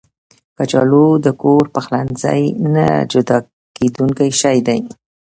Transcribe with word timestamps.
کچالو 0.57 1.05
د 1.25 1.27
کور 1.41 1.63
پخلنځي 1.75 2.43
نه 2.73 2.87
جدا 3.11 3.37
کېدونکی 3.77 4.29
شی 4.39 4.57
دی 4.67 4.79